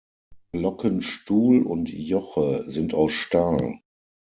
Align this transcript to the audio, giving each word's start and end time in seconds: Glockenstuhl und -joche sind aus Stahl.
Glockenstuhl 0.53 1.61
und 1.61 1.87
-joche 1.91 2.63
sind 2.67 2.95
aus 2.95 3.11
Stahl. 3.11 3.81